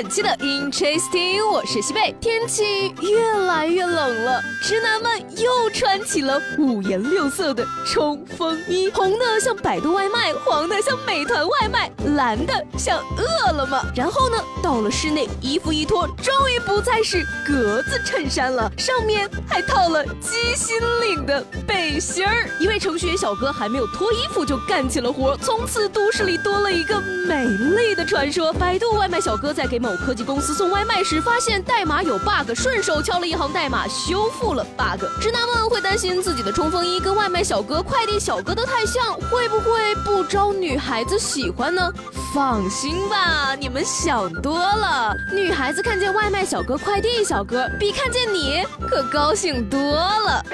[0.00, 2.14] 本期的 Interesting，我是西贝。
[2.20, 13.82] 天气越来越冷了，直男们又穿起了五颜六色的冲锋衣，红的像百度外卖，黄的像美团外卖，蓝的像饿了么。
[13.92, 22.48] 然后呢，到了室内，衣服一脱，终于不再是格子衬衫了，上面还套了鸡心领的背心儿。
[22.60, 28.52] 一位程序员小哥还没有脱衣服就干起了活，从此都市里多了一个美丽的传说。
[28.52, 35.04] 百度外卖小哥在给某科技公司送外卖时，发现代码有 bug，顺手敲了一行代码修复了 bug。
[35.20, 41.92] 直男们会担心自己的冲锋衣跟外卖小哥、快递小哥的太像，会不会不招女孩子喜欢呢？
[42.34, 45.14] 放心吧，你们想多了。
[45.32, 50.44] 女孩子看见外卖小哥、快递小哥，比看见你可高兴多了。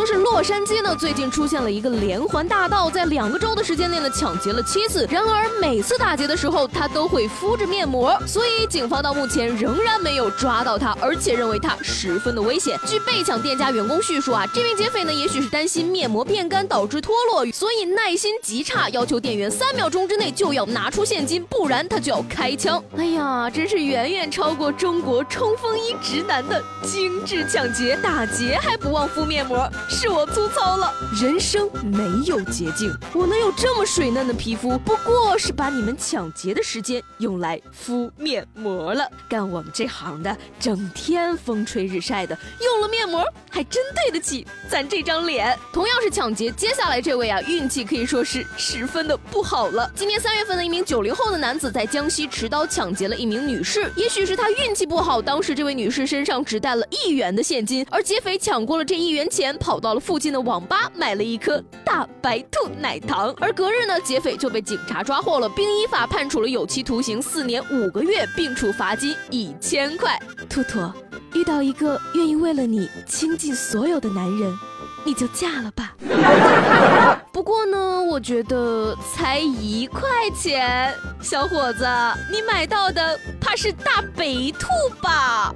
[0.00, 5.06] 说是洛杉矶呢，最近出现了一个连环大盗，在两个周的时间内呢，抢劫了七次。
[5.10, 12.80] 然而每次打劫的时候，他都会敷着面膜，所以警方到目前仍然没有抓到他，而且认为他十分的危险。
[12.86, 22.82] 据被抢店家员工叙述啊，这名劫匪呢，也许是担心面膜变干导致脱落，所以耐心极差，要求店员三秒钟之内就要拿出现金，不然他就要开枪。
[22.96, 29.70] 哎呀，真是远远超过中国冲锋衣直男的精致抢劫，打劫还不忘敷面膜。
[29.92, 32.96] 是我粗糙了，人生没有捷径。
[33.12, 39.10] 我能有这么水嫩的皮肤，不过是把你们抢劫的时间用来敷面膜了。
[39.28, 45.58] 干我们这行的，整天风吹日晒的，用了面膜还真对得起咱这张脸。
[45.72, 49.90] 同样是抢劫，接下来这位啊，运气可以说是十分的不好了。
[49.96, 59.79] 今年三月份的一名九零后的男子在江西持刀抢劫了一名女士，也许是他运气不好，当时这位女士身上只带了一元的现金，而劫匪抢过了这一元钱跑。
[59.80, 63.34] 到了附近的网吧，买了一颗大白兔奶糖。
[63.40, 70.20] 而隔日呢，劫匪就被警察抓获了，并依法判处了有期徒刑四年五个月，并处罚金一千块。
[70.48, 70.78] 兔兔，
[71.34, 74.52] 遇到一个愿意为了你倾尽所有的男人，
[75.04, 75.94] 你就嫁了吧。
[77.32, 80.92] 不过呢，我觉得才一块钱，
[81.22, 81.86] 小伙子，
[82.30, 84.24] 你买到的怕是大白
[84.58, 84.68] 兔
[85.00, 85.54] 吧？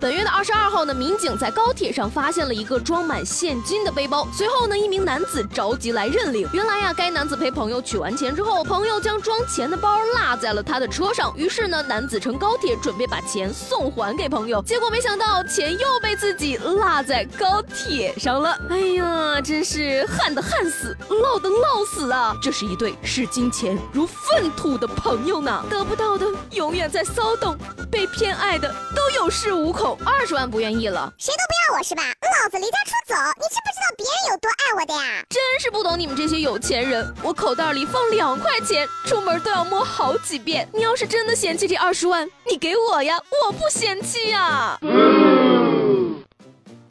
[0.00, 4.26] 本月二十二号呢，民警在高铁上发现了一个装满现金的背包。
[4.32, 6.48] 随后呢，一名男子着急来认领。
[6.52, 11.32] 原来呀，该男子陪朋友取完钱之后，朋友将装钱的包落在了他的车上。
[11.36, 18.56] 于是呢，男子乘高铁准备把钱送还给朋友，结果没想到钱又被自己落在高铁上了。
[18.70, 22.36] 哎呀，真是旱的旱死，涝的涝死啊！
[22.40, 27.56] 这是一对视金钱如粪土的朋友呢，得不到的永远在骚动，
[27.90, 29.98] 被偏爱的都有恃无恐。
[30.04, 32.02] 二十万不愿意了，谁都不要我是吧？
[32.42, 35.24] 老子离家出走，你知不知道别人有多爱我的呀？
[35.28, 40.68] 真是不懂你们这些有钱人，我口袋里放两块钱，出门都要摸好几遍。
[40.72, 44.78] 你要是真的嫌弃这二十万，你给我呀，我不嫌弃呀。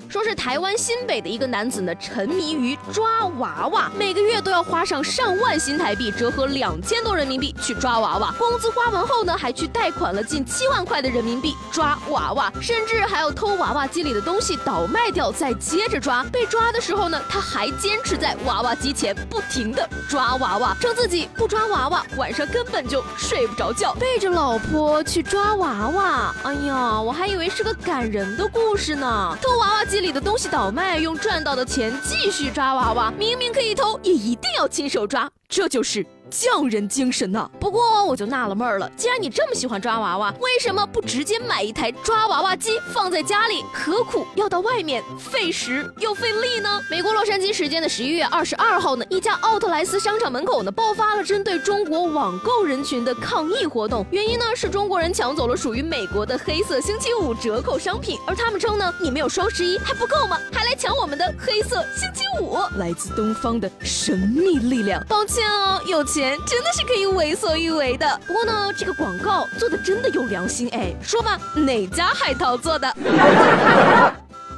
[0.09, 8.33] 说是台湾新北的一个男子呢，沉迷于抓娃娃，每个月都要花上上万新台币，折合两千多人民币去抓娃娃。
[8.39, 16.23] 工资花完后呢，还去贷款了近七万块的人民币抓娃娃，甚至还要偷娃娃机里的东西倒卖掉，再接着抓。
[16.31, 26.33] 被抓的时候呢，他还坚持在娃娃机前不停的抓娃娃，称自己不抓娃娃晚上根本就睡不着觉，背着老婆去抓娃娃。
[26.41, 29.98] 哎呀，我还以为是个感人的故事呢，偷娃娃机。
[29.99, 33.11] 里的东西倒卖，用赚到的钱继续抓娃娃。
[33.17, 36.05] 明明可以偷，也一定要亲手抓，这就是。
[36.29, 37.49] 匠人精神呐！
[37.59, 43.63] 不过我就纳了闷了，既然你这么喜欢抓娃娃，为什么不直接买一台抓娃娃机放在家里？
[43.73, 46.79] 何苦要到外面费时又费力呢？
[46.89, 60.37] 美国洛杉矶时间的十一月二十二号呢，一家奥特莱斯商场门口呢爆发了针对中国网购人群的抗议活动，原因呢是中国人抢走了属于美国的黑色星期五折扣商品，而他们称呢，你没有双十一还不够吗？
[60.51, 62.57] 还来抢我们的黑色星期五？
[62.77, 65.03] 来自东方的神秘力量。
[65.07, 66.18] 抱歉哦，有钱。
[66.45, 68.19] 真的是可以为所欲为的。
[68.27, 70.93] 不过呢，这个广告做的真的有良心哎。
[71.01, 72.93] 说吧，哪家海淘做的？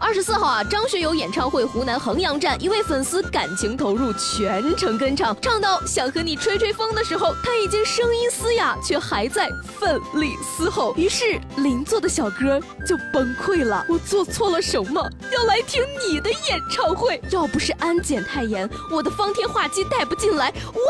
[0.01, 9.48] 二十四号啊，张学友演唱会湖南衡阳站，一位粉丝感情投入，全程跟唱，唱到想和你吹吹风的时候，他已经声音嘶哑，却还在
[9.80, 10.94] 奋力嘶吼。
[10.98, 15.07] 于是邻座的小哥就崩溃了，我做错了什么？
[15.31, 17.21] 要来听你的演唱会？
[17.30, 20.81] 要不是安检太严，我的方天画戟带不进来，我。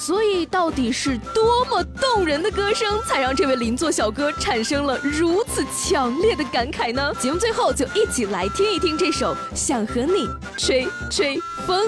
[0.00, 7.12] 所以，到底是多么动人的歌声，才让这位邻座小哥产生了如此强烈的感慨呢？
[7.18, 11.36] 节目最后就一起来听一听这首《想和你吹吹
[11.66, 11.84] 风》。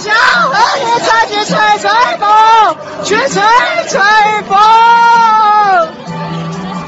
[0.00, 0.12] 想
[0.50, 1.88] 和你吹起吹吹
[2.18, 3.40] 风，去吹
[3.88, 4.00] 吹
[4.48, 4.58] 风，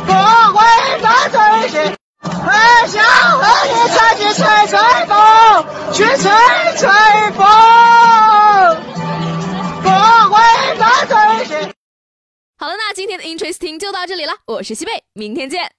[0.06, 0.12] 不
[0.58, 0.58] 会
[1.00, 1.78] 把醉心。
[2.24, 2.50] 我
[2.88, 3.00] 想
[3.38, 4.74] 和你吹起吹吹
[5.06, 5.14] 风，
[5.92, 6.32] 去吹
[13.32, 15.72] Interesting 就到这里了，我是西贝，明天见。